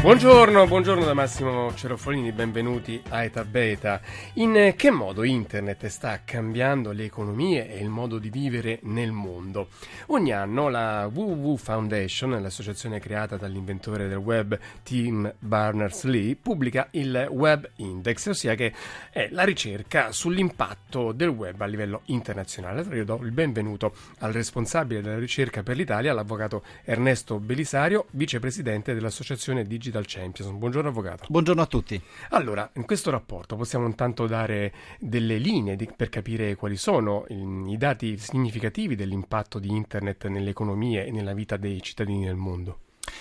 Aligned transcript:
Buongiorno, 0.00 0.66
buongiorno 0.66 1.04
da 1.04 1.12
Massimo 1.12 1.74
Cerofolini, 1.74 2.32
benvenuti 2.32 3.02
a 3.10 3.22
Eta 3.22 3.44
Beta. 3.44 4.00
In 4.34 4.72
che 4.74 4.90
modo 4.90 5.24
internet 5.24 5.86
sta 5.88 6.22
cambiando 6.24 6.90
le 6.92 7.04
economie 7.04 7.70
e 7.70 7.82
il 7.82 7.90
modo 7.90 8.18
di 8.18 8.30
vivere 8.30 8.78
nel 8.84 9.12
mondo? 9.12 9.68
Ogni 10.06 10.32
anno 10.32 10.70
la 10.70 11.06
WWW 11.12 11.54
Foundation, 11.56 12.30
l'associazione 12.30 12.98
creata 12.98 13.36
dall'inventore 13.36 14.08
del 14.08 14.16
web 14.16 14.58
Tim 14.82 15.30
Berners-Lee, 15.38 16.34
pubblica 16.36 16.88
il 16.92 17.28
Web 17.30 17.68
Index, 17.76 18.28
ossia 18.28 18.54
che 18.54 18.72
è 19.10 19.28
la 19.32 19.44
ricerca 19.44 20.12
sull'impatto 20.12 21.12
del 21.12 21.28
web 21.28 21.60
a 21.60 21.66
livello 21.66 22.00
internazionale. 22.06 22.86
Io 22.96 23.04
do 23.04 23.20
il 23.22 23.32
benvenuto 23.32 23.94
al 24.20 24.32
responsabile 24.32 25.02
della 25.02 25.18
ricerca 25.18 25.62
per 25.62 25.76
l'Italia, 25.76 26.14
l'avvocato 26.14 26.64
Ernesto 26.84 27.38
Belisario, 27.38 28.06
vicepresidente 28.12 28.94
dell'associazione 28.94 29.66
Digital 29.66 29.88
Digital 29.90 30.04
Champions. 30.06 30.52
Buongiorno 30.52 30.88
avvocato. 30.88 31.26
Buongiorno 31.28 31.62
a 31.62 31.66
tutti. 31.66 32.00
Allora, 32.30 32.70
in 32.74 32.86
questo 32.86 33.10
rapporto 33.10 33.56
possiamo 33.56 33.86
intanto 33.86 34.26
dare 34.26 34.72
delle 35.00 35.38
linee 35.38 35.74
di, 35.74 35.90
per 35.94 36.08
capire 36.08 36.54
quali 36.54 36.76
sono 36.76 37.24
i, 37.28 37.76
dati 37.76 38.16
significativi 38.16 38.94
dell'impatto 38.94 39.58
di 39.58 39.68
Internet 39.68 40.26
nelle 40.28 40.50
economie 40.50 41.04
e 41.06 41.10
nella 41.10 41.34
vita 41.34 41.56
dei 41.56 41.82
cittadini 41.82 42.24
del 42.24 42.36
mondo. 42.36 42.78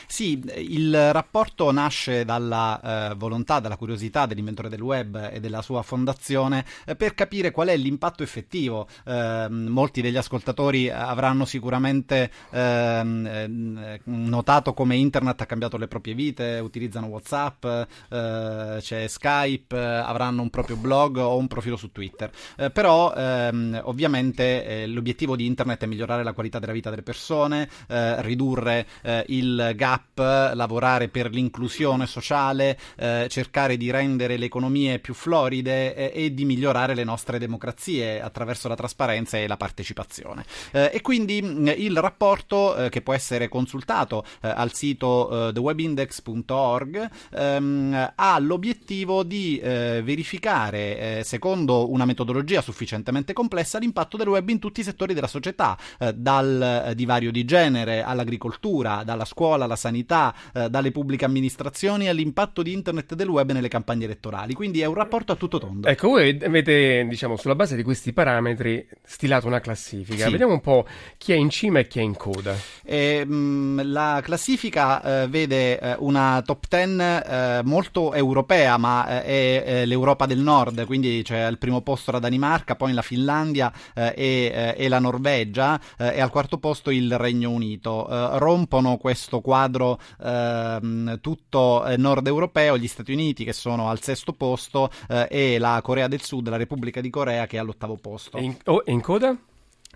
Sì, 0.08 0.42
il 0.58 1.12
rapporto 1.12 1.72
nasce 1.72 2.26
dalla 2.26 3.12
eh, 3.12 3.16
volontà, 3.16 3.60
dalla 3.60 3.78
curiosità 3.78 4.26
dell'inventore 4.26 4.70
del 4.70 4.82
web 4.82 5.30
e 5.32 5.40
della 5.40 5.62
sua 5.62 5.82
fondazione 5.82 6.66
eh, 6.86 6.96
per 6.96 7.14
capire 7.14 7.52
qual 7.52 7.68
è 7.70 7.78
l'impatto 7.78 8.24
effettivo. 8.24 8.88
Eh, 9.06 9.48
molti 9.50 10.02
degli 10.02 10.18
ascoltatori 10.18 10.90
avranno 10.90 11.46
sicuramente 11.46 12.32
ehm, 12.52 13.26
eh, 13.26 14.02
notato 14.06 14.74
come 14.74 14.96
internet 14.96 15.42
ha 15.42 15.46
cambiato 15.46 15.78
le 15.78 15.88
proprie 15.88 16.14
vite, 16.14 16.60
utilizzano 16.62 17.08
WhatsApp, 17.08 17.66
eh, 17.66 18.78
c'è 18.80 19.08
Skype, 19.08 19.78
avranno 19.78 20.42
un 20.42 20.50
proprio 20.50 20.76
blog 20.76 21.18
o 21.18 21.38
un 21.38 21.48
profilo 21.48 21.76
su 21.76 21.92
Twitter. 21.92 22.32
Eh, 22.58 22.70
però 22.72 23.14
ehm, 23.14 23.82
ovviamente 23.84 24.86
l'obiettivo 24.88 25.36
di 25.36 25.46
internet 25.46 25.84
è 25.84 25.88
migliorare 25.88 26.24
la 26.24 26.34
qualità 26.34 26.60
della 26.60 26.74
vita 26.74 26.90
delle 26.90 27.04
persone, 27.04 27.70
ridurre 27.88 28.88
il 29.28 29.74
gap, 29.90 30.18
lavorare 30.54 31.08
per 31.08 31.32
l'inclusione 31.32 32.06
sociale, 32.06 32.78
eh, 32.98 33.28
cercare 33.30 33.78
di 33.78 33.90
rendere 33.90 34.38
le 34.38 34.46
economie 34.46 35.00
più 35.00 35.14
floride 35.14 35.96
eh, 35.96 36.12
e 36.14 36.34
di 36.34 36.46
migliorare 36.46 36.94
le 36.94 37.04
nostre 37.04 37.40
democrazie 37.40 38.22
attraverso 38.22 38.68
la 38.68 38.76
trasparenza 38.76 39.38
e 39.38 39.48
la 39.48 39.58
partecipazione. 39.58 40.46
Eh, 40.72 40.92
e 40.94 41.02
quindi 41.02 41.42
mm, 41.42 41.68
il 41.78 41.98
rapporto 41.98 42.76
eh, 42.76 42.90
che 42.90 43.02
può 43.02 43.14
essere 43.14 43.48
consultato 43.48 44.24
eh, 44.42 44.50
al 44.50 44.74
sito 44.74 45.48
eh, 45.50 45.54
thewebindex.org 45.54 47.10
ehm, 47.32 48.12
ha 48.16 48.40
l'obiettivo 48.40 49.24
di 49.24 49.60
verificare, 49.60 51.24
secondo 51.24 51.92
una 51.92 52.06
metodologia 52.06 52.62
sufficientemente 52.62 53.34
complessa, 53.34 53.78
l'impatto 53.80 54.18
del 54.18 54.28
web 54.28 54.48
in 54.50 54.60
tutti 54.60 54.82
i 54.82 54.84
settori 54.84 55.14
della 55.14 55.28
società, 55.28 55.78
dal 56.14 56.92
divario 56.96 57.32
di 57.32 57.46
genere 57.46 58.04
all'agricoltura, 58.04 59.04
dalla 59.04 59.26
scuola 59.26 59.66
alla 59.66 59.76
sanità, 59.80 60.36
eh, 60.54 60.70
dalle 60.70 60.92
pubbliche 60.92 61.26
amministrazioni 61.26 62.08
all'impatto 62.08 62.62
di 62.62 62.74
internet 62.74 63.14
e 63.14 63.16
del 63.16 63.30
web 63.30 63.52
nelle 63.52 63.70
campagne 63.70 64.06
elettorali. 64.06 64.54
Quindi 64.54 64.82
è 64.82 64.86
un 64.86 64.94
rapporto 64.94 65.32
a 65.32 65.36
tutto 65.36 65.58
tondo. 65.58 65.88
Ecco, 65.88 66.10
voi 66.10 66.38
avete, 66.44 67.06
diciamo, 67.08 67.38
sulla 67.38 67.56
base 67.56 67.76
di 67.76 67.84
questi 67.84 68.14
parametri 68.14 68.86
stilato 69.04 69.48
una 69.48 69.62
classifica. 69.62 70.26
Sì. 70.26 70.32
Vediamo 70.32 70.54
un 70.54 70.62
po' 70.62 70.86
chi 71.18 71.32
è 71.32 71.36
in 71.36 71.50
cima 71.50 71.80
e 71.80 71.88
chi 71.88 72.00
è 72.00 72.02
in 72.02 72.16
coda. 72.16 72.56
E, 72.84 73.26
mh, 73.26 73.34
mm, 73.34 73.80
la 73.84 74.20
classifica 74.22 75.24
eh, 75.24 75.28
vede 75.28 75.80
eh, 75.80 75.96
una 76.00 76.42
top 76.46 76.66
10 76.68 76.98
eh, 77.00 77.62
molto 77.64 78.14
europea, 78.14 78.78
ma 78.78 79.24
eh, 79.24 79.64
è 79.64 79.86
l'Europa 79.86 80.26
del 80.26 80.40
Nord, 80.40 80.86
quindi 80.86 81.22
c'è 81.24 81.40
al 81.40 81.58
primo 81.58 81.82
posto 81.82 82.12
la 82.12 82.20
Danimarca, 82.20 82.76
poi 82.76 82.94
la 82.94 83.02
Finlandia 83.02 83.72
eh, 83.94 84.14
e, 84.16 84.76
e, 84.78 84.88
la 84.90 85.00
Norvegia 85.00 85.80
e 85.98 86.20
al 86.20 86.30
quarto 86.30 86.58
posto 86.58 86.90
il 86.90 87.18
Regno 87.18 87.52
Unito. 87.52 88.08
rompono 88.38 88.98
questo 88.98 89.40
quadro 89.40 89.69
quadro 89.70 90.00
ehm, 90.22 91.20
tutto 91.22 91.86
eh, 91.86 91.98
nord 91.98 92.28
europeo, 92.28 92.78
gli 92.78 92.88
Stati 92.88 93.14
Uniti 93.14 93.44
che 93.44 93.54
sono 93.54 93.90
al 93.90 94.02
sesto 94.02 94.34
posto 94.34 94.90
eh, 95.08 95.28
e 95.30 95.60
la 95.60 95.80
Corea 95.84 96.08
del 96.08 96.22
Sud, 96.22 96.50
la 96.50 96.58
Repubblica 96.58 97.00
di 97.00 97.10
Corea 97.10 97.46
che 97.46 97.58
è 97.58 97.60
all'ottavo 97.60 97.96
posto. 97.96 98.38
E 98.38 98.44
in, 98.44 98.58
oh, 98.66 98.82
in 98.86 99.02
coda? 99.02 99.38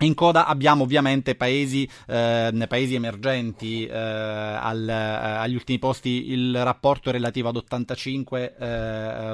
In 0.00 0.14
coda 0.14 0.46
abbiamo 0.46 0.82
ovviamente 0.82 1.36
paesi, 1.36 1.88
eh, 2.08 2.66
paesi 2.68 2.96
emergenti, 2.96 3.86
eh, 3.86 3.96
al, 3.96 4.88
eh, 4.88 4.92
agli 4.92 5.54
ultimi 5.54 5.78
posti 5.78 6.32
il 6.32 6.64
rapporto 6.64 7.12
relativo 7.12 7.48
ad 7.48 7.56
85, 7.58 8.54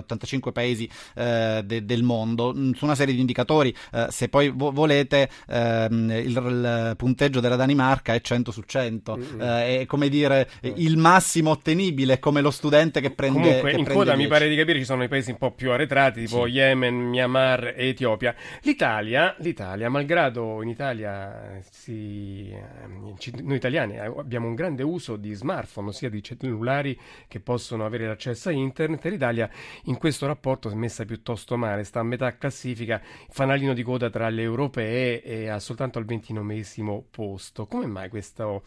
85 0.01 0.51
eh, 0.51 0.53
paesi 0.53 0.91
eh, 1.15 1.63
de, 1.65 1.87
del 1.87 2.03
mondo, 2.03 2.53
mm, 2.55 2.73
su 2.73 2.85
una 2.85 2.95
serie 2.95 3.15
di 3.15 3.21
indicatori, 3.21 3.75
eh, 3.91 4.09
se 4.11 4.29
poi 4.29 4.51
vo- 4.51 4.71
volete 4.71 5.31
ehm, 5.49 6.11
il, 6.11 6.27
il, 6.27 6.95
punteggio 6.99 7.41
della 7.41 7.57
Danimarca 7.57 8.13
è 8.13 8.21
100 8.21 8.53
su 8.53 8.61
100, 8.61 9.17
mm-hmm. 9.17 9.41
è 9.41 9.85
come 9.87 10.11
dire 10.11 10.51
il 10.75 10.99
massimo 10.99 11.51
ottenibile, 11.53 12.19
come 12.19 12.43
lo 12.43 12.51
studente 12.51 13.01
che 13.01 13.13
prende... 13.13 13.39
Comunque 13.41 13.71
che 13.71 13.79
in 13.79 13.85
prende 13.85 13.99
coda 13.99 14.15
10. 14.15 14.23
mi 14.23 14.29
pare 14.29 14.49
di 14.51 14.57
capire 14.57 14.79
ci 14.79 14.85
sono 14.85 15.03
i 15.05 15.09
paesi 15.09 15.31
un 15.31 15.39
po' 15.39 15.53
più 15.53 15.71
arretrati, 15.71 16.27
tipo 16.27 16.45
sì. 16.45 16.51
Yemen, 16.51 16.95
Myanmar 16.95 17.73
e 17.75 17.89
Etiopia. 17.89 18.35
L'Italia, 18.63 19.35
l'Italia 19.39 19.89
malgrado 19.89 20.50
in 20.63 20.69
Italia 20.69 21.61
si, 21.71 22.51
ehm, 22.53 23.17
noi 23.43 23.57
italiani 23.57 23.99
abbiamo 23.99 24.47
un 24.49 24.55
grande 24.55 24.83
uso 24.83 25.17
di 25.17 25.33
smartphone, 25.33 25.89
ossia 25.89 26.11
di 26.11 26.23
cellulari 26.23 26.99
che 27.29 27.41
possono 27.41 27.85
avere 27.85 28.07
l'accesso 28.07 28.49
a 28.49 28.53
internet 28.53 29.05
l'Italia 29.05 29.49
in 29.85 29.97
questo 29.99 30.27
rapporto 30.27 30.71
è 30.71 30.75
messa 30.75 31.05
piuttosto 31.05 31.57
male, 31.57 31.85
sta 31.85 32.01
a 32.01 32.05
metà 32.05 32.37
classifica, 32.37 33.01
fanalino 33.29 33.75
di 33.75 33.83
coda 33.83 34.11
tra 34.11 34.29
le 34.29 34.43
europee 34.43 35.23
e 35.23 35.49
ha 35.49 35.59
soltanto 35.59 35.99
al 35.99 36.05
ventinovesimo 36.05 37.05
posto. 37.11 37.67
Come 37.67 37.87
mai 37.87 38.09
questo 38.09 38.63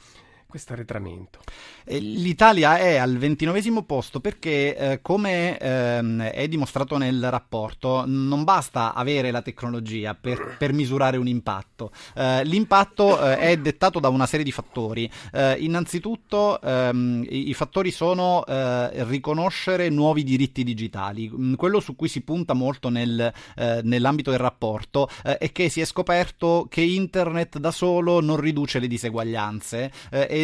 questo 0.53 0.73
arretramento? 0.73 1.39
Eh, 1.83 1.97
L'Italia 1.97 2.77
è 2.77 2.97
al 2.97 3.17
ventinovesimo 3.17 3.81
posto 3.85 4.19
perché, 4.19 4.77
eh, 4.77 5.01
come 5.01 5.57
ehm, 5.57 6.21
è 6.21 6.47
dimostrato 6.47 6.95
nel 6.97 7.27
rapporto, 7.31 8.03
non 8.05 8.43
basta 8.43 8.93
avere 8.93 9.31
la 9.31 9.41
tecnologia 9.41 10.13
per, 10.13 10.57
per 10.59 10.71
misurare 10.71 11.17
un 11.17 11.25
impatto. 11.25 11.89
Eh, 12.13 12.45
l'impatto 12.45 13.19
eh, 13.19 13.37
è 13.37 13.57
dettato 13.57 13.99
da 13.99 14.09
una 14.09 14.27
serie 14.27 14.45
di 14.45 14.51
fattori. 14.51 15.09
Eh, 15.31 15.55
innanzitutto, 15.57 16.61
ehm, 16.61 17.25
i, 17.27 17.49
i, 17.49 17.53
fattori 17.55 17.89
sono 17.89 18.45
eh, 18.45 19.03
riconoscere 19.05 19.89
nuovi 19.89 20.23
diritti 20.23 20.63
digitali. 20.63 21.31
Mm, 21.33 21.55
quello 21.55 21.79
su 21.79 21.95
cui 21.95 22.09
si 22.09 22.21
punta 22.21 22.53
molto 22.53 22.89
nel, 22.89 23.33
nell'ambito 23.55 24.29
del 24.29 24.39
rapporto 24.39 25.09
è 25.23 25.51
che 25.51 25.69
si 25.69 25.81
è 25.81 25.85
scoperto 25.85 26.67
che 26.69 26.81
internet 26.81 27.57
da 27.57 27.71
solo 27.71 28.19
non 28.19 28.37
riduce 28.37 28.79
le 28.79 28.87
diseguaglianze 28.87 29.91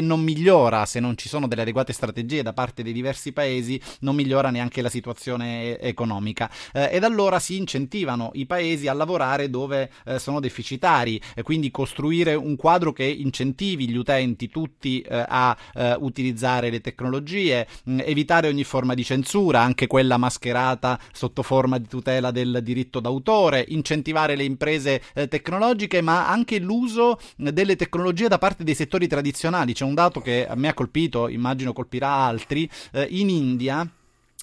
non 0.02 0.22
migliora 0.22 0.86
se 0.86 1.00
non 1.00 1.18
ci 1.18 1.30
sono 1.30 1.48
delle 1.48 1.62
adeguate 1.62 1.94
strategie 1.94 2.44
da 2.44 2.54
parte 2.54 2.84
dei 2.84 2.94
diversi 2.94 3.32
paesi, 3.32 3.80
non 4.02 4.16
migliora 4.16 4.50
neanche 4.50 4.82
la 4.82 4.90
situazione 4.90 5.80
economica. 5.80 6.50
Eh, 6.74 6.90
ed 6.92 7.04
allora 7.04 7.40
si 7.40 7.58
incentivano 7.58 8.32
i 8.34 8.46
paesi 8.46 8.88
a 8.88 8.94
lavorare 8.94 9.50
dove 9.50 9.90
eh, 10.06 10.20
sono 10.20 10.40
deficitari, 10.40 11.22
e 11.36 11.44
quindi 11.44 11.72
costruire 11.72 12.36
un 12.36 12.56
quadro 12.56 12.92
che 12.92 13.04
incentivi 13.04 13.90
gli 13.90 13.96
utenti 13.96 14.50
tutti 14.50 15.02
eh, 15.02 15.26
a 15.28 15.56
eh, 15.74 15.96
utilizzare 16.00 16.70
le 16.70 16.82
tecnologie, 16.82 17.68
mh, 17.84 17.94
mm, 17.94 18.00
evitare 18.04 18.48
ogni 18.48 18.64
forma 18.64 18.94
di 18.94 19.04
censura, 19.04 19.62
anche 19.62 19.88
quella 19.88 20.18
mascherata 20.18 21.00
sotto 21.12 21.44
forma 21.44 21.78
di 21.78 21.88
tutela 21.88 22.32
del 22.32 22.60
diritto 22.64 23.00
d'autore, 23.00 23.66
incentivare 23.70 24.36
le 24.36 24.44
imprese 24.44 25.02
eh, 25.14 25.28
tecnologiche, 25.28 26.02
ma 26.02 26.28
anche 26.30 26.60
l'uso 26.60 27.20
delle 27.36 27.76
tecnologie 27.76 28.28
da 28.28 28.38
parte 28.38 28.64
dei 28.64 28.76
settori 28.76 29.08
tradizionali. 29.08 29.74
C'è 29.74 29.86
un 29.90 29.96
dato 29.96 30.22
che 30.22 30.48
a 30.48 30.56
me 30.56 30.70
ha 30.70 30.74
colpito, 30.74 31.28
immagino 31.28 31.74
colpirà 31.74 32.10
altri, 32.10 32.70
eh, 32.94 33.08
in 33.10 33.30
India 33.30 33.90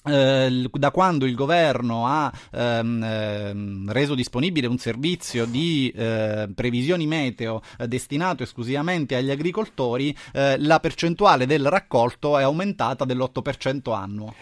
eh, 0.07 0.69
da 0.71 0.91
quando 0.91 1.25
il 1.25 1.35
governo 1.35 2.07
ha 2.07 2.31
ehm, 2.51 3.03
ehm, 3.03 3.91
reso 3.91 4.15
disponibile 4.15 4.67
un 4.67 4.77
servizio 4.77 5.45
di 5.45 5.91
eh, 5.95 6.47
previsioni 6.53 7.05
meteo 7.07 7.61
eh, 7.77 7.87
destinato 7.87 8.43
esclusivamente 8.43 9.15
agli 9.15 9.31
agricoltori, 9.31 10.15
eh, 10.33 10.57
la 10.59 10.79
percentuale 10.79 11.45
del 11.45 11.67
raccolto 11.67 12.37
è 12.37 12.43
aumentata 12.43 13.05
dell'8% 13.05 13.93
annuo. 13.93 14.33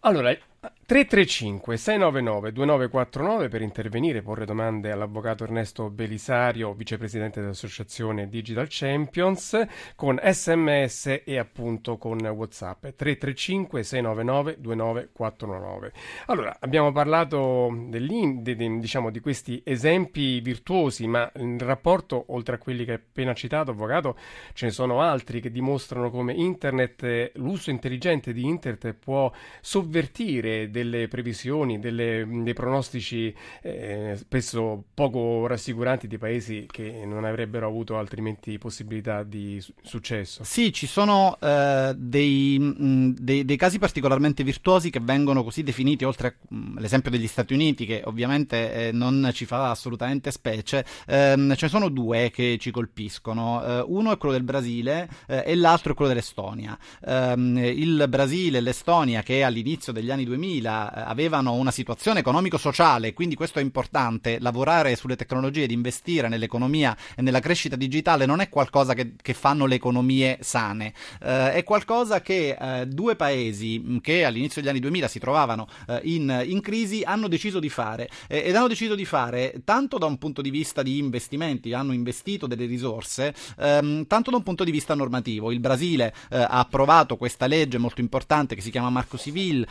Allora, 0.00 0.36
335 0.84 1.76
699 1.76 2.52
2949 2.52 3.48
per 3.48 3.62
intervenire 3.62 4.18
e 4.18 4.22
porre 4.22 4.44
domande 4.44 4.90
all'avvocato 4.90 5.44
Ernesto 5.44 5.88
Belisario, 5.90 6.74
vicepresidente 6.74 7.40
dell'associazione 7.40 8.28
Digital 8.28 8.66
Champions, 8.68 9.64
con 9.94 10.20
sms 10.20 11.22
e 11.24 11.38
appunto 11.38 11.98
con 11.98 12.18
Whatsapp 12.18 12.80
335 12.80 13.84
699 13.84 14.56
2949. 14.58 15.92
Allora, 16.26 16.56
abbiamo 16.58 16.90
parlato 16.90 17.72
de, 17.86 18.78
diciamo, 18.80 19.10
di 19.10 19.20
questi 19.20 19.62
esempi 19.64 20.40
virtuosi, 20.40 21.06
ma 21.06 21.30
in 21.36 21.58
rapporto, 21.60 22.24
oltre 22.28 22.56
a 22.56 22.58
quelli 22.58 22.84
che 22.84 22.90
hai 22.90 22.96
appena 22.96 23.34
citato, 23.34 23.70
avvocato, 23.70 24.16
ce 24.52 24.66
ne 24.66 24.72
sono 24.72 25.00
altri 25.00 25.40
che 25.40 25.52
dimostrano 25.52 26.10
come 26.10 26.34
internet, 26.34 27.30
l'uso 27.34 27.70
intelligente 27.70 28.32
di 28.32 28.44
internet 28.44 28.94
può 28.94 29.32
sovvertire 29.60 30.70
delle 30.72 31.06
previsioni, 31.06 31.78
delle, 31.78 32.26
dei 32.26 32.54
pronostici 32.54 33.32
eh, 33.62 34.16
spesso 34.16 34.86
poco 34.94 35.46
rassicuranti 35.46 36.08
di 36.08 36.18
paesi 36.18 36.66
che 36.68 37.04
non 37.04 37.24
avrebbero 37.24 37.68
avuto 37.68 37.98
altrimenti 37.98 38.58
possibilità 38.58 39.22
di 39.22 39.60
su- 39.60 39.72
successo. 39.82 40.42
Sì, 40.42 40.72
ci 40.72 40.86
sono 40.86 41.36
eh, 41.40 41.94
dei, 41.96 43.14
dei, 43.18 43.44
dei, 43.44 43.56
casi 43.56 43.78
particolarmente 43.78 44.42
virtuosi 44.42 44.90
che 44.90 45.00
vengono 45.00 45.44
così 45.44 45.62
definiti, 45.62 46.04
oltre 46.04 46.38
all'esempio 46.76 47.10
degli 47.10 47.28
Stati 47.28 47.52
Uniti, 47.54 47.86
che 47.86 48.02
ovviamente 48.04 48.88
eh, 48.88 48.92
non 48.92 49.30
ci 49.32 49.44
fa 49.44 49.70
assolutamente 49.70 50.30
specie, 50.30 50.84
ehm, 51.06 51.54
ce 51.54 51.66
ne 51.66 51.70
sono 51.70 51.88
due 51.88 52.30
che 52.30 52.56
ci 52.58 52.70
colpiscono. 52.70 53.62
Eh, 53.62 53.84
uno 53.86 54.12
è 54.12 54.16
quello 54.16 54.34
del 54.34 54.44
Brasile 54.44 55.08
eh, 55.26 55.42
e 55.46 55.54
l'altro 55.54 55.92
è 55.92 55.94
quello 55.94 56.10
dell'Estonia. 56.10 56.76
Ehm, 57.04 57.58
il 57.58 58.06
Brasile 58.08 58.58
e 58.58 58.60
l'Estonia, 58.62 59.22
che 59.22 59.42
all'inizio 59.42 59.92
degli 59.92 60.10
anni 60.10 60.24
2000 60.24 60.61
2000 60.62 60.94
eh, 60.94 61.00
avevano 61.00 61.52
una 61.54 61.70
situazione 61.70 62.20
economico-sociale, 62.20 63.12
quindi 63.12 63.34
questo 63.34 63.58
è 63.58 63.62
importante, 63.62 64.38
lavorare 64.40 64.96
sulle 64.96 65.16
tecnologie 65.16 65.64
ed 65.64 65.70
investire 65.72 66.28
nell'economia 66.28 66.96
e 67.16 67.22
nella 67.22 67.40
crescita 67.40 67.76
digitale 67.76 68.24
non 68.24 68.40
è 68.40 68.48
qualcosa 68.48 68.94
che, 68.94 69.14
che 69.20 69.34
fanno 69.34 69.66
le 69.66 69.74
economie 69.74 70.38
sane, 70.40 70.94
eh, 71.20 71.52
è 71.52 71.64
qualcosa 71.64 72.20
che 72.20 72.56
eh, 72.58 72.86
due 72.86 73.16
paesi 73.16 73.82
mm, 73.84 73.96
che 73.98 74.24
all'inizio 74.24 74.60
degli 74.60 74.70
anni 74.70 74.80
2000 74.80 75.08
si 75.08 75.18
trovavano 75.18 75.66
eh, 75.88 76.00
in, 76.04 76.44
in, 76.46 76.60
crisi 76.60 77.02
hanno 77.02 77.28
deciso 77.28 77.58
di 77.58 77.68
fare. 77.68 78.08
Eh, 78.28 78.42
ed 78.46 78.54
hanno 78.54 78.68
deciso 78.68 78.94
di 78.94 79.04
fare 79.04 79.62
tanto 79.64 79.98
da 79.98 80.06
un 80.06 80.18
punto 80.18 80.40
di 80.40 80.50
vista 80.50 80.82
di 80.82 80.98
investimenti, 80.98 81.72
hanno 81.72 81.92
investito 81.92 82.46
delle 82.46 82.66
risorse, 82.66 83.34
ehm, 83.58 84.06
tanto 84.06 84.30
da 84.30 84.36
un 84.36 84.42
punto 84.42 84.64
di 84.64 84.70
vista 84.70 84.94
normativo. 84.94 85.50
Il 85.50 85.60
Brasile 85.60 86.14
eh, 86.30 86.36
ha 86.36 86.58
approvato 86.58 87.16
questa 87.16 87.46
legge 87.46 87.78
molto 87.78 88.00
importante 88.00 88.54
che 88.54 88.60
si 88.60 88.70
chiama 88.70 88.90
Marco 88.90 89.18
Civil 89.18 89.66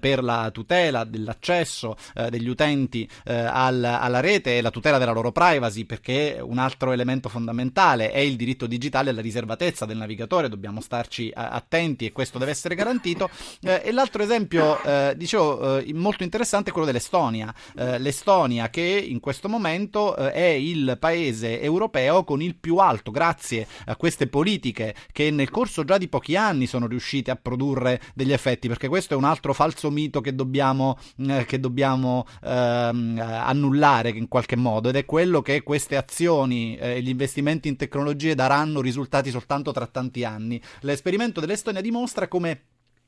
per 0.00 0.24
la 0.24 0.50
tutela 0.50 1.04
dell'accesso 1.04 1.96
eh, 2.16 2.30
degli 2.30 2.48
utenti 2.48 3.08
eh, 3.24 3.34
al, 3.34 3.84
alla 3.84 4.18
rete 4.18 4.58
e 4.58 4.60
la 4.60 4.70
tutela 4.70 4.98
della 4.98 5.12
loro 5.12 5.30
privacy, 5.30 5.84
perché 5.84 6.38
un 6.42 6.58
altro 6.58 6.90
elemento 6.90 7.28
fondamentale 7.28 8.10
è 8.10 8.18
il 8.18 8.34
diritto 8.34 8.66
digitale 8.66 9.10
e 9.10 9.12
la 9.12 9.20
riservatezza 9.20 9.86
del 9.86 9.98
navigatore, 9.98 10.48
dobbiamo 10.48 10.80
starci 10.80 11.28
eh, 11.28 11.34
attenti 11.36 12.06
e 12.06 12.10
questo 12.10 12.38
deve 12.38 12.50
essere 12.50 12.74
garantito. 12.74 13.30
E 13.60 13.92
l'altro 13.92 14.22
esempio, 14.22 14.78
dicevo, 15.14 15.82
molto 15.92 16.22
interessante 16.22 16.70
è 16.70 16.72
quello 16.72 16.86
dell'Estonia. 16.86 17.54
L'Estonia 17.74 18.70
che 18.70 18.80
in 18.80 19.20
questo 19.20 19.48
momento 19.48 20.16
è 20.16 20.40
il 20.40 20.96
paese 20.98 21.60
europeo 21.60 22.24
con 22.24 22.40
il 22.40 22.56
più 22.56 22.78
alto, 22.78 23.10
grazie 23.10 23.66
a 23.86 23.96
queste 23.96 24.28
politiche 24.28 24.94
che 25.12 25.30
nel 25.30 25.50
corso 25.50 25.84
già 25.84 25.98
di 25.98 26.08
pochi 26.08 26.36
anni 26.36 26.66
sono 26.66 26.86
riuscite 26.86 27.30
a 27.30 27.36
produrre 27.36 28.00
degli 28.14 28.32
effetti, 28.32 28.68
perché 28.68 28.88
questo 28.88 29.12
è 29.12 29.16
un 29.16 29.24
altro 29.24 29.52
falso 29.52 29.89
mito 29.90 30.20
che 30.20 30.34
dobbiamo, 30.34 30.98
eh, 31.18 31.44
che 31.44 31.60
dobbiamo 31.60 32.26
ehm, 32.42 33.18
annullare 33.20 34.10
in 34.10 34.28
qualche 34.28 34.56
modo 34.56 34.88
ed 34.88 34.96
è 34.96 35.04
quello 35.04 35.42
che 35.42 35.62
queste 35.62 35.96
azioni 35.96 36.76
e 36.76 36.96
eh, 36.96 37.02
gli 37.02 37.08
investimenti 37.08 37.68
in 37.68 37.76
tecnologie 37.76 38.34
daranno 38.34 38.80
risultati 38.80 39.30
soltanto 39.30 39.72
tra 39.72 39.86
tanti 39.86 40.24
anni. 40.24 40.60
L'esperimento 40.80 41.40
dell'Estonia 41.40 41.80
dimostra 41.80 42.28
come 42.28 42.62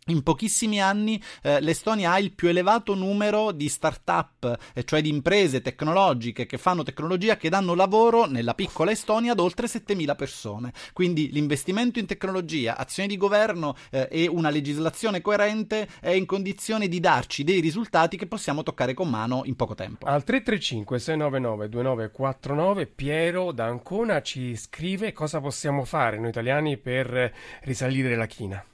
in 0.07 0.25
pochissimi 0.25 0.83
anni 0.83 1.23
eh, 1.43 1.61
l'Estonia 1.61 2.13
ha 2.13 2.19
il 2.19 2.33
più 2.33 2.49
elevato 2.49 2.95
numero 2.95 3.53
di 3.53 3.69
start-up, 3.69 4.59
eh, 4.75 4.83
cioè 4.83 5.01
di 5.01 5.09
imprese 5.09 5.63
tecnologiche 5.63 6.45
che 6.45 6.59
fanno 6.59 6.83
tecnologia 6.83 7.37
che 7.37 7.49
danno 7.49 7.75
lavoro 7.75 8.27
nella 8.27 8.55
piccola 8.55 8.91
Estonia 8.91 9.31
ad 9.31 9.39
oltre 9.39 9.69
7.000 9.69 10.17
persone. 10.17 10.73
Quindi 10.93 11.31
l'investimento 11.31 12.01
in 12.01 12.07
tecnologia, 12.07 12.77
azioni 12.77 13.09
di 13.09 13.17
governo 13.17 13.77
eh, 13.91 14.09
e 14.11 14.27
una 14.27 14.51
legislazione 14.51 15.21
coerente 15.21 15.89
è 16.01 16.11
in 16.11 16.27
condizione 16.27 16.89
di 16.89 16.99
darci 16.99 17.45
dei 17.45 17.61
risultati 17.61 18.17
che 18.17 18.27
possiamo 18.27 18.65
toccare 18.65 18.95
con 18.95 19.09
mano 19.09 19.43
in 19.45 19.55
poco 19.55 19.77
tempo. 19.77 20.07
Al 20.07 20.25
335 20.25 20.99
699 20.99 21.69
2949 21.69 22.87
Piero 22.87 23.53
da 23.53 23.67
Ancona 23.67 24.21
ci 24.21 24.57
scrive 24.57 25.13
cosa 25.13 25.41
possiamo 25.41 25.85
fare 25.85 26.19
noi 26.19 26.31
italiani 26.31 26.77
per 26.77 27.33
risalire 27.63 28.17
la 28.17 28.27
china. 28.27 28.65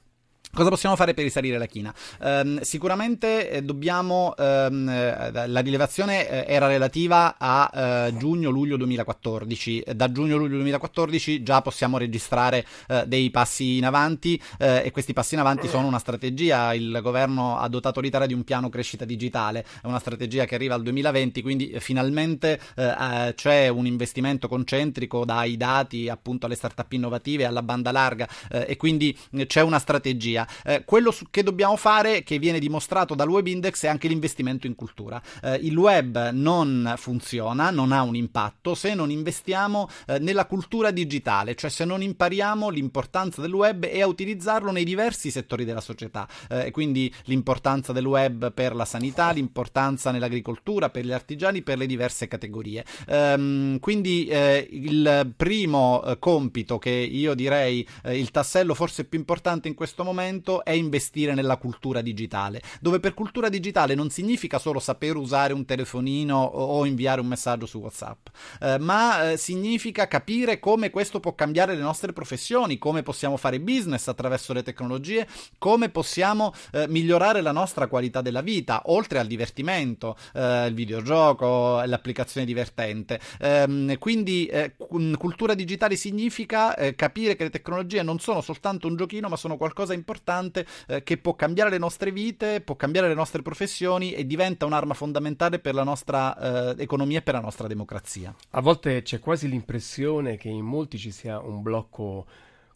Cosa 0.53 0.71
possiamo 0.71 0.97
fare 0.97 1.15
per 1.15 1.25
risalire 1.25 1.59
la 1.59 1.67
china? 1.67 1.95
Um, 2.21 2.61
sicuramente 2.62 3.50
eh, 3.50 3.62
dobbiamo. 3.62 4.35
Um, 4.37 4.87
la 4.89 5.61
rilevazione 5.61 6.29
eh, 6.29 6.53
era 6.53 6.67
relativa 6.67 7.37
a 7.39 8.09
uh, 8.09 8.17
giugno-luglio 8.17 8.77
2014. 8.77 9.85
Da 9.95 10.11
giugno-luglio 10.11 10.56
2014 10.56 11.43
già 11.43 11.62
possiamo 11.62 11.99
registrare 11.99 12.65
dei 13.06 13.31
passi 13.31 13.77
in 13.77 13.85
avanti 13.85 14.41
e 14.59 14.91
questi 14.93 15.12
passi 15.12 15.35
in 15.35 15.41
avanti 15.41 15.69
sono 15.69 15.87
una 15.87 15.99
strategia. 15.99 16.73
Il 16.75 16.99
governo 17.03 17.59
ha 17.59 17.69
dotato 17.69 18.00
l'Italia 18.00 18.27
di 18.27 18.35
un 18.35 18.45
piano 18.45 18.69
crescita 18.69 19.05
digitale, 19.05 19.65
è 19.83 19.87
una 19.87 19.99
strategia 19.99 20.45
che 20.45 20.55
arriva 20.55 20.75
al 20.75 20.83
2020, 20.83 21.43
quindi 21.43 21.75
finalmente 21.79 22.59
c'è 22.75 23.69
un 23.69 23.87
investimento 23.87 24.49
concentrico 24.49 25.25
dai 25.25 25.56
dati 25.56 26.09
appunto 26.09 26.47
alle 26.47 26.55
start-up 26.55 26.93
innovative, 26.93 27.45
alla 27.45 27.62
banda 27.62 27.93
larga 27.93 28.29
e 28.49 28.77
quindi 28.77 29.17
c'è 29.47 29.61
una 29.61 29.79
strategia 29.79 30.38
tecnologia. 30.38 30.46
Eh, 30.64 30.85
quello 30.85 31.11
su- 31.11 31.26
che 31.31 31.43
dobbiamo 31.43 31.76
fare, 31.76 32.23
che 32.23 32.38
viene 32.38 32.58
dimostrato 32.58 33.14
dal 33.14 33.29
Web 33.29 33.46
Index, 33.46 33.85
è 33.85 33.88
anche 33.88 34.08
l'investimento 34.08 34.67
in 34.67 34.75
cultura. 34.75 35.20
Eh, 35.43 35.56
il 35.62 35.76
web 35.76 36.31
non 36.31 36.94
funziona, 36.96 37.70
non 37.70 37.93
ha 37.93 38.02
un 38.02 38.14
impatto 38.14 38.75
se 38.75 38.94
non 38.94 39.11
investiamo 39.11 39.88
eh, 40.06 40.19
nella 40.19 40.46
cultura 40.46 40.90
digitale, 40.90 41.55
cioè 41.55 41.70
se 41.70 41.85
non 41.85 42.02
impariamo 42.02 42.69
l'importanza 42.69 43.40
del 43.40 43.52
web 43.52 43.85
e 43.85 44.02
a 44.02 44.06
utilizzarlo 44.06 44.70
nei 44.70 44.85
diversi 44.85 45.31
settori 45.31 45.64
della 45.64 45.81
società. 45.81 46.29
Eh, 46.49 46.70
quindi 46.70 47.12
l'importanza 47.25 47.93
del 47.93 48.06
web 48.06 48.52
per 48.52 48.75
la 48.75 48.85
sanità, 48.85 49.31
l'importanza 49.31 50.11
nell'agricoltura, 50.11 50.90
per 50.90 51.05
gli 51.05 51.12
artigiani, 51.12 51.62
per 51.62 51.79
le 51.79 51.87
diverse 51.87 52.29
categorie. 52.29 52.85
Ehm, 53.08 53.79
quindi 53.79 54.26
eh, 54.26 54.67
il 54.70 55.32
primo 55.37 56.02
eh, 56.05 56.19
compito 56.19 56.79
che 56.79 56.90
io 56.90 57.35
direi 57.35 57.87
il 58.08 58.31
tassello 58.31 58.75
forse 58.75 59.05
più 59.05 59.19
importante 59.19 59.69
in 59.69 59.75
questo 59.75 60.05
momento 60.05 60.27
momento 60.28 60.64
è 60.64 60.72
investire 60.72 61.34
nella 61.34 61.56
cultura 61.56 62.02
digitale, 62.02 62.62
dove 62.80 63.00
per 63.00 63.14
cultura 63.14 63.48
digitale 63.48 63.94
non 63.94 64.10
significa 64.10 64.58
solo 64.58 64.78
saper 64.78 65.16
usare 65.16 65.52
un 65.52 65.64
telefonino 65.64 66.36
o 66.36 66.84
inviare 66.84 67.20
un 67.20 67.26
messaggio 67.26 67.66
su 67.66 67.78
WhatsApp, 67.78 68.28
eh, 68.61 68.78
ma 68.78 69.30
eh, 69.30 69.37
significa 69.37 70.06
capire 70.06 70.58
come 70.58 70.90
questo 70.90 71.20
può 71.20 71.35
cambiare 71.35 71.75
le 71.75 71.80
nostre 71.80 72.12
professioni, 72.12 72.78
come 72.78 73.02
possiamo 73.02 73.37
fare 73.37 73.61
business 73.61 74.08
attraverso 74.08 74.52
le 74.52 74.62
tecnologie, 74.62 75.26
come 75.58 75.88
possiamo 75.88 76.52
eh, 76.73 76.87
migliorare 76.88 77.40
la 77.40 77.52
nostra 77.52 77.87
qualità 77.87 78.20
della 78.20 78.42
vita, 78.42 78.82
oltre 78.87 79.18
al 79.18 79.26
divertimento, 79.26 80.16
eh, 80.35 80.66
il 80.66 80.75
videogioco, 80.75 81.82
l'applicazione 81.85 82.47
divertente. 82.47 83.18
Ehm, 83.40 83.99
quindi 83.99 84.47
eh, 84.47 84.75
cultura 84.76 85.54
digitale 85.54 85.97
significa 85.97 86.76
eh, 86.76 86.94
capire 86.94 87.37
che 87.37 87.44
le 87.44 87.50
tecnologie 87.50 88.02
non 88.02 88.18
sono 88.18 88.40
soltanto 88.40 88.87
un 88.87 88.97
giochino, 88.97 89.28
ma 89.28 89.37
sono 89.37 89.56
qualcosa 89.56 89.94
importante 89.94 90.16
importante 90.18 90.66
eh, 90.88 91.02
che 91.02 91.16
può 91.16 91.34
cambiare 91.34 91.70
le 91.70 91.78
nostre 91.78 92.10
vite, 92.10 92.60
può 92.60 92.75
cambiare 92.75 93.08
le 93.08 93.14
nostre 93.14 93.42
professioni 93.42 94.12
e 94.12 94.26
diventa 94.26 94.66
un'arma 94.66 94.94
fondamentale 94.94 95.60
per 95.60 95.75
la 95.75 95.84
nostra 95.84 96.75
eh, 96.75 96.82
economia 96.82 97.18
e 97.18 97.22
per 97.22 97.34
la 97.34 97.40
nostra 97.40 97.68
democrazia. 97.68 98.34
A 98.50 98.60
volte 98.60 99.02
c'è 99.02 99.20
quasi 99.20 99.48
l'impressione 99.48 100.37
che 100.37 100.48
in 100.48 100.64
molti 100.64 100.98
ci 100.98 101.12
sia 101.12 101.38
un 101.38 101.62
blocco 101.62 102.26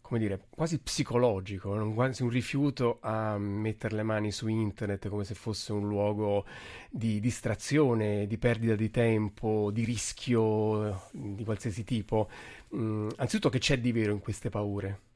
come 0.01 0.19
dire, 0.19 0.45
quasi 0.49 0.79
psicologico, 0.79 1.91
quasi 1.93 2.23
un 2.23 2.29
rifiuto 2.29 2.99
a 3.01 3.37
mettere 3.37 3.95
le 3.95 4.03
mani 4.03 4.31
su 4.31 4.47
internet 4.47 5.07
come 5.07 5.23
se 5.23 5.33
fosse 5.33 5.71
un 5.71 5.87
luogo 5.87 6.45
di 6.91 7.19
distrazione, 7.19 8.27
di 8.27 8.37
perdita 8.37 8.75
di 8.75 8.91
tempo, 8.91 9.71
di 9.71 9.83
rischio 9.85 11.09
di 11.11 11.43
qualsiasi 11.43 11.83
tipo. 11.83 12.29
Mm, 12.75 13.09
anzitutto 13.15 13.49
che 13.49 13.59
c'è 13.59 13.79
di 13.79 13.91
vero 13.91 14.11
in 14.11 14.19
queste 14.19 14.49
paure? 14.49 15.12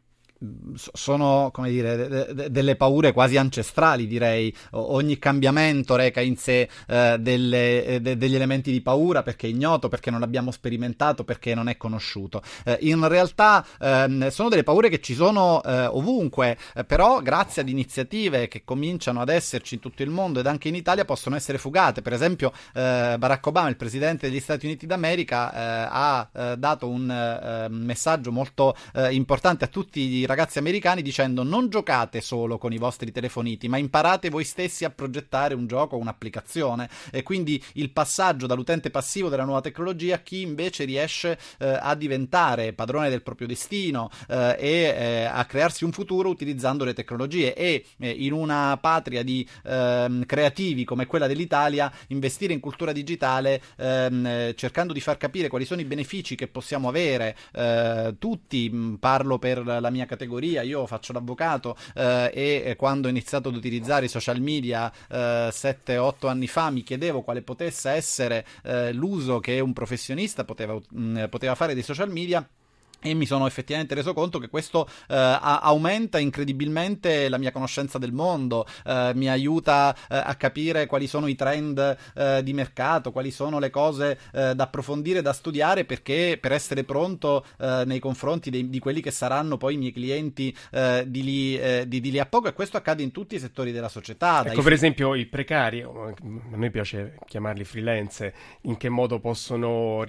Sono 0.93 1.49
come 1.51 1.69
dire 1.69 1.95
de- 1.95 2.33
de- 2.33 2.51
delle 2.51 2.75
paure 2.75 3.11
quasi 3.11 3.37
ancestrali 3.37 4.07
direi. 4.07 4.53
O- 4.71 4.93
ogni 4.93 5.17
cambiamento 5.17 5.95
reca 5.95 6.21
in 6.21 6.37
sé 6.37 6.69
eh, 6.87 7.17
delle, 7.19 7.99
de- 8.01 8.17
degli 8.17 8.35
elementi 8.35 8.71
di 8.71 8.81
paura 8.81 9.23
perché 9.23 9.47
è 9.47 9.49
ignoto 9.49 9.87
perché 9.87 10.11
non 10.11 10.19
l'abbiamo 10.19 10.51
sperimentato 10.51 11.23
perché 11.23 11.55
non 11.55 11.69
è 11.69 11.77
conosciuto. 11.77 12.41
Eh, 12.65 12.77
in 12.81 13.07
realtà 13.07 13.65
ehm, 13.79 14.29
sono 14.29 14.49
delle 14.49 14.63
paure 14.63 14.89
che 14.89 14.99
ci 14.99 15.13
sono 15.15 15.63
eh, 15.63 15.85
ovunque 15.85 16.57
eh, 16.75 16.83
però 16.83 17.21
grazie 17.21 17.61
ad 17.61 17.69
iniziative 17.69 18.47
che 18.47 18.63
cominciano 18.63 19.21
ad 19.21 19.29
esserci 19.29 19.75
in 19.75 19.79
tutto 19.79 20.03
il 20.03 20.09
mondo 20.09 20.39
ed 20.39 20.47
anche 20.47 20.67
in 20.67 20.75
Italia 20.75 21.05
possono 21.05 21.35
essere 21.35 21.57
fugate. 21.57 22.01
Per 22.01 22.13
esempio 22.13 22.51
eh, 22.73 23.15
Barack 23.17 23.45
Obama 23.47 23.69
il 23.69 23.77
presidente 23.77 24.29
degli 24.29 24.39
Stati 24.39 24.65
Uniti 24.65 24.85
d'America 24.85 25.53
eh, 25.53 25.87
ha 25.89 26.55
dato 26.57 26.87
un 26.87 27.67
messaggio 27.69 28.31
molto 28.31 28.75
importante 29.09 29.65
a 29.65 29.67
tutti 29.67 29.99
i 29.99 30.25
ragazzi 30.27 30.59
americani 30.59 31.01
dicendo 31.01 31.41
non 31.41 31.69
giocate 31.69 32.21
solo 32.21 32.57
con 32.57 32.73
i 32.73 32.77
vostri 32.77 33.11
telefoniti, 33.11 33.67
ma 33.67 33.77
imparate 33.77 34.29
voi 34.29 34.43
stessi 34.43 34.83
a 34.83 34.89
progettare 34.89 35.55
un 35.55 35.67
gioco 35.67 35.95
o 35.95 35.99
un'applicazione. 35.99 36.89
E 37.11 37.23
quindi 37.23 37.63
il 37.73 37.91
passaggio 37.91 38.45
dall'utente 38.45 38.89
passivo 38.89 39.29
della 39.29 39.45
nuova 39.45 39.61
tecnologia 39.61 40.15
a 40.15 40.19
chi 40.19 40.41
invece 40.41 40.83
riesce 40.83 41.39
eh, 41.59 41.77
a 41.79 41.95
diventare 41.95 42.73
padrone 42.73 43.09
del 43.09 43.23
proprio 43.23 43.47
destino 43.47 44.09
eh, 44.27 44.55
e 44.59 44.69
eh, 44.69 45.23
a 45.23 45.45
crearsi 45.45 45.85
un 45.85 45.91
futuro 45.91 46.29
utilizzando 46.29 46.83
le 46.83 46.93
tecnologie. 46.93 47.55
E 47.55 47.85
eh, 47.97 48.09
in 48.09 48.33
una 48.33 48.77
patria 48.81 49.23
di 49.23 49.47
ehm, 49.63 50.25
creativi 50.25 50.83
come 50.83 51.05
quella 51.05 51.27
dell'Italia, 51.27 51.91
investire 52.07 52.53
in 52.53 52.59
cultura 52.59 52.91
digitale 52.91 53.61
ehm, 53.77 54.53
cercando 54.55 54.91
di 54.91 54.99
far 54.99 55.17
capire 55.17 55.47
quali 55.47 55.65
sono 55.65 55.79
i 55.81 55.85
benefici 55.85 56.35
che 56.35 56.47
possiamo 56.47 56.89
avere 56.89 57.35
eh, 57.53 58.15
tutti, 58.19 58.97
parlo 58.99 59.39
per 59.39 59.65
la 59.65 59.89
mia 59.89 60.03
categoria, 60.03 60.15
io 60.25 60.85
faccio 60.87 61.13
l'avvocato 61.13 61.75
eh, 61.95 62.31
e 62.33 62.75
quando 62.77 63.07
ho 63.07 63.09
iniziato 63.09 63.49
ad 63.49 63.55
utilizzare 63.55 64.05
i 64.05 64.09
social 64.09 64.39
media 64.39 64.91
eh, 65.09 65.49
7-8 65.51 66.27
anni 66.27 66.47
fa 66.47 66.69
mi 66.69 66.83
chiedevo 66.83 67.21
quale 67.21 67.41
potesse 67.41 67.89
essere 67.91 68.45
eh, 68.63 68.93
l'uso 68.93 69.39
che 69.39 69.59
un 69.59 69.73
professionista 69.73 70.43
poteva, 70.43 70.79
mh, 70.89 71.25
poteva 71.29 71.55
fare 71.55 71.73
dei 71.73 71.83
social 71.83 72.11
media 72.11 72.47
e 72.99 73.13
mi 73.13 73.25
sono 73.25 73.45
effettivamente 73.47 73.95
reso 73.95 74.13
conto 74.13 74.39
che 74.39 74.49
questo 74.49 74.87
eh, 75.07 75.15
aumenta 75.15 76.19
incredibilmente 76.19 77.29
la 77.29 77.37
mia 77.37 77.51
conoscenza 77.51 77.97
del 77.97 78.11
mondo, 78.11 78.65
eh, 78.85 79.11
mi 79.15 79.29
aiuta 79.29 79.95
eh, 79.95 80.15
a 80.17 80.35
capire 80.35 80.85
quali 80.85 81.07
sono 81.07 81.27
i 81.27 81.35
trend 81.35 81.97
eh, 82.15 82.41
di 82.43 82.53
mercato, 82.53 83.11
quali 83.11 83.31
sono 83.31 83.59
le 83.59 83.69
cose 83.69 84.19
eh, 84.33 84.55
da 84.55 84.63
approfondire, 84.63 85.21
da 85.21 85.33
studiare, 85.33 85.85
perché 85.85 86.37
per 86.41 86.51
essere 86.51 86.83
pronto 86.83 87.45
eh, 87.59 87.83
nei 87.85 87.99
confronti 87.99 88.49
dei, 88.49 88.69
di 88.69 88.79
quelli 88.79 89.01
che 89.01 89.11
saranno 89.11 89.57
poi 89.57 89.75
i 89.75 89.77
miei 89.77 89.91
clienti 89.91 90.55
di 91.05 91.23
lì, 91.23 91.87
di, 91.87 92.01
di, 92.01 92.11
lì, 92.11 92.19
a 92.19 92.25
poco, 92.25 92.47
e 92.47 92.53
questo 92.53 92.77
accade 92.77 93.03
in 93.03 93.11
tutti 93.11 93.35
i 93.35 93.39
settori 93.39 93.71
della 93.71 93.89
società. 93.89 94.43
Ecco, 94.45 94.61
per 94.61 94.73
esempio, 94.73 95.15
i 95.15 95.25
precari, 95.25 95.81
a 95.81 96.13
me 96.55 96.69
piace 96.69 97.17
chiamarli 97.25 97.63
freelance, 97.63 98.33
in 98.61 98.77
che 98.77 98.89
modo 98.89 99.19
possono 99.19 100.03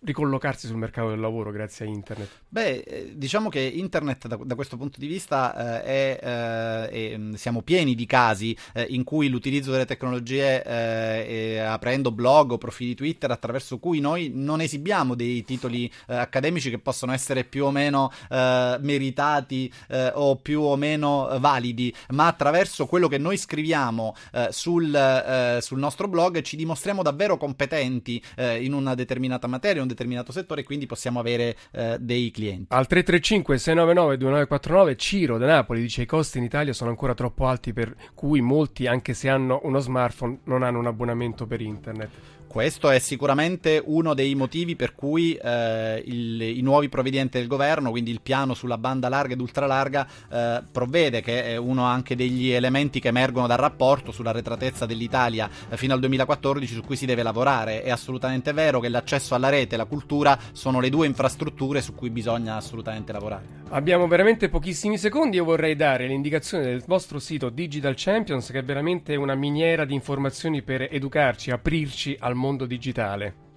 ricollocarsi 0.00 0.66
sul 0.66 0.76
mercato 0.76 1.10
del 1.10 1.20
lavoro 1.20 1.50
grazie 1.50 1.86
a 1.86 1.88
internet? 1.88 2.29
Beh, 2.52 2.78
eh, 2.78 3.12
diciamo 3.14 3.48
che 3.48 3.60
internet 3.60 4.26
da, 4.26 4.36
da 4.42 4.56
questo 4.56 4.76
punto 4.76 4.98
di 4.98 5.06
vista 5.06 5.82
eh, 5.84 5.84
è, 5.84 6.20
eh, 6.20 7.12
è, 7.12 7.16
mm, 7.16 7.34
siamo 7.34 7.62
pieni 7.62 7.94
di 7.94 8.06
casi 8.06 8.56
eh, 8.74 8.86
in 8.90 9.04
cui 9.04 9.28
l'utilizzo 9.28 9.70
delle 9.70 9.84
tecnologie, 9.84 10.64
eh, 10.64 11.58
aprendo 11.60 12.10
blog 12.10 12.50
o 12.50 12.58
profili 12.58 12.96
Twitter, 12.96 13.30
attraverso 13.30 13.78
cui 13.78 14.00
noi 14.00 14.32
non 14.34 14.60
esibiamo 14.60 15.14
dei 15.14 15.44
titoli 15.44 15.88
eh, 16.08 16.16
accademici 16.16 16.70
che 16.70 16.80
possono 16.80 17.12
essere 17.12 17.44
più 17.44 17.66
o 17.66 17.70
meno 17.70 18.10
meritati 18.30 19.72
o 20.14 20.36
più 20.36 20.62
o 20.62 20.76
meno 20.76 21.36
validi, 21.38 21.94
ma 22.10 22.26
attraverso 22.26 22.86
quello 22.86 23.08
che 23.08 23.18
noi 23.18 23.36
scriviamo 23.36 24.14
sul, 24.50 25.58
sul, 25.60 25.78
nostro 25.78 26.08
blog 26.08 26.40
ci 26.42 26.56
dimostriamo 26.56 27.02
davvero 27.02 27.36
competenti 27.36 28.22
in 28.36 28.72
una 28.72 28.94
determinata 28.94 29.46
materia, 29.46 29.76
in 29.76 29.82
un 29.82 29.88
determinato 29.88 30.32
settore 30.32 30.62
e 30.62 30.64
quindi 30.64 30.86
possiamo 30.86 31.18
avere 31.20 31.56
dei 31.98 32.19
dei 32.20 32.30
clienti. 32.30 32.74
Al 32.74 32.86
335 32.86 33.58
699 33.58 34.16
2949 34.16 34.96
Ciro 34.96 35.38
da 35.38 35.46
Napoli 35.46 35.80
dice 35.80 36.02
i 36.02 36.06
costi 36.06 36.38
in 36.38 36.44
Italia 36.44 36.72
sono 36.72 36.90
ancora 36.90 37.14
troppo 37.14 37.46
alti 37.46 37.72
per 37.72 37.94
cui 38.14 38.40
molti 38.40 38.86
anche 38.86 39.14
se 39.14 39.28
hanno 39.28 39.60
uno 39.64 39.78
smartphone 39.78 40.40
non 40.44 40.62
hanno 40.62 40.78
un 40.78 40.86
abbonamento 40.86 41.46
per 41.46 41.60
internet. 41.60 42.10
Questo 42.50 42.90
è 42.90 42.98
sicuramente 42.98 43.80
uno 43.80 44.12
dei 44.12 44.34
motivi 44.34 44.74
per 44.74 44.96
cui 44.96 45.34
eh, 45.34 46.02
il, 46.04 46.40
i 46.42 46.60
nuovi 46.62 46.88
provvedimenti 46.88 47.38
del 47.38 47.46
governo, 47.46 47.90
quindi 47.90 48.10
il 48.10 48.20
piano 48.20 48.54
sulla 48.54 48.76
banda 48.76 49.08
larga 49.08 49.34
ed 49.34 49.40
ultralarga, 49.40 50.06
eh, 50.28 50.62
provvede, 50.68 51.20
che 51.20 51.44
è 51.44 51.56
uno 51.56 51.84
anche 51.84 52.16
degli 52.16 52.50
elementi 52.50 52.98
che 52.98 53.06
emergono 53.06 53.46
dal 53.46 53.56
rapporto 53.56 54.10
sulla 54.10 54.32
retratezza 54.32 54.84
dell'Italia 54.84 55.48
eh, 55.68 55.76
fino 55.76 55.94
al 55.94 56.00
2014 56.00 56.74
su 56.74 56.82
cui 56.82 56.96
si 56.96 57.06
deve 57.06 57.22
lavorare. 57.22 57.84
È 57.84 57.90
assolutamente 57.90 58.52
vero 58.52 58.80
che 58.80 58.88
l'accesso 58.88 59.36
alla 59.36 59.48
rete 59.48 59.76
e 59.76 59.78
la 59.78 59.84
cultura 59.84 60.36
sono 60.50 60.80
le 60.80 60.88
due 60.90 61.06
infrastrutture 61.06 61.80
su 61.80 61.94
cui 61.94 62.10
bisogna 62.10 62.56
assolutamente 62.56 63.12
lavorare. 63.12 63.58
Abbiamo 63.68 64.08
veramente 64.08 64.48
pochissimi 64.48 64.98
secondi. 64.98 65.36
Io 65.36 65.44
vorrei 65.44 65.76
dare 65.76 66.08
l'indicazione 66.08 66.64
del 66.64 66.82
vostro 66.84 67.20
sito 67.20 67.48
Digital 67.48 67.94
Champions, 67.96 68.50
che 68.50 68.58
è 68.58 68.64
veramente 68.64 69.14
una 69.14 69.36
miniera 69.36 69.84
di 69.84 69.94
informazioni 69.94 70.62
per 70.62 70.88
educarci, 70.90 71.52
aprirci 71.52 72.16
al 72.18 72.34
mondo 72.34 72.38
digitale 72.66 73.49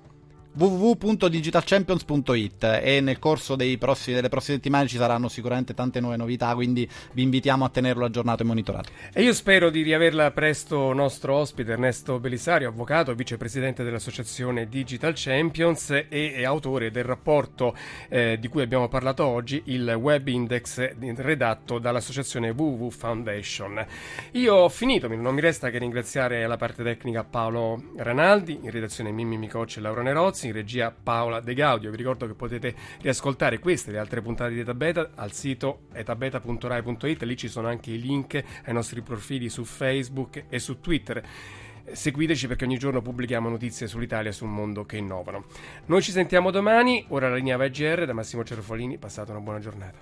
www.digitalchampions.it 0.56 2.82
e 2.84 3.02
nel 3.02 3.18
corso 3.18 3.56
prossimi, 3.78 4.16
delle 4.16 4.30
prossime 4.30 4.58
settimane 4.58 4.88
ci 4.88 4.98
saranno 4.98 5.28
sicuramente 5.28 5.74
tante 5.74 6.00
nuove 6.00 6.16
novità, 6.16 6.54
quindi 6.54 6.88
vi 7.14 7.24
invitiamo 7.24 7.66
a 7.66 7.70
tenerlo 7.70 8.06
aggiornato 8.06 8.44
e 8.44 8.46
monitorato. 8.46 8.92
E 9.12 9.24
io 9.24 9.34
spero 9.34 9.72
di 9.72 9.82
riaverla 9.82 10.30
presto 10.32 10.94
nostro 10.94 11.34
ospite 11.36 11.72
Ernesto 11.72 12.20
Belisario, 12.20 12.70
avvocato, 12.70 13.16
vicepresidente 13.16 13.84
dell'associazione 13.84 14.68
Digital 14.68 15.14
Champions 15.16 15.90
e, 15.90 16.06
e 16.10 16.46
autore 16.46 16.92
del 16.92 17.04
rapporto 17.04 17.76
eh, 18.10 18.38
di 18.40 18.48
cui 18.48 18.62
abbiamo 18.62 18.88
parlato 18.88 19.26
oggi, 19.26 19.64
il 19.66 19.90
Web 19.90 20.28
Index 20.28 20.96
redatto 20.98 21.80
dall'associazione 21.80 22.52
WWW 22.52 22.90
Foundation. 22.90 23.86
Io 24.34 24.54
ho 24.54 24.70
finito, 24.70 25.08
non 25.08 25.34
mi 25.34 25.42
resta 25.42 25.70
che 25.70 25.80
ringraziare 25.80 26.46
la 26.46 26.58
parte 26.58 26.84
tecnica 26.84 27.24
Paolo 27.24 27.82
Ranaldi, 27.98 28.60
in 28.62 28.70
redazione 28.70 29.12
Mimmi 29.12 29.38
Micocci 29.38 29.80
e 29.80 29.82
Laura 29.82 30.02
Nerozzi 30.02 30.43
in 30.48 30.54
regia 30.54 30.92
Paola 30.92 31.40
De 31.40 31.54
Gaudio. 31.54 31.90
Vi 31.90 31.98
ricordo 31.98 32.28
che 32.28 32.34
potete 32.34 32.76
riascoltare 33.02 33.60
queste 33.60 33.90
e 33.90 33.94
le 33.94 34.00
altre 34.00 34.22
puntate 34.22 34.54
di 34.54 34.60
Etabeta 34.60 35.12
al 35.16 35.32
sito 35.32 35.84
etabeta.rai.it, 35.94 37.24
lì 37.24 37.38
ci 37.38 37.48
sono 37.48 37.68
anche 37.68 37.92
i 37.92 38.00
link 38.00 38.44
ai 38.66 38.74
nostri 38.74 39.02
profili 39.02 39.50
su 39.50 39.64
Facebook 39.64 40.46
e 40.50 40.60
su 40.60 40.80
Twitter. 40.80 41.24
Seguiteci 41.92 42.48
perché 42.48 42.64
ogni 42.64 42.78
giorno 42.78 43.02
pubblichiamo 43.02 43.50
notizie 43.50 43.88
sull'Italia 43.88 44.30
e 44.30 44.34
sul 44.34 44.48
mondo 44.48 44.86
che 44.86 44.98
innovano. 44.98 45.46
Noi 45.88 46.02
ci 46.02 46.12
sentiamo 46.12 46.50
domani, 46.50 47.06
ora 47.10 47.28
la 47.30 47.36
linea 47.36 47.58
VGR 47.58 48.06
da 48.06 48.14
Massimo 48.14 48.44
Cerfolini, 48.44 48.98
passate 48.98 49.32
una 49.32 49.42
buona 49.42 49.60
giornata. 49.60 50.00